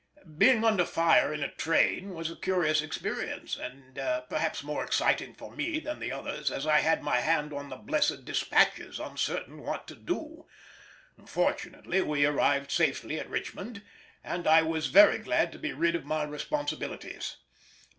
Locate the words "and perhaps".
3.55-4.63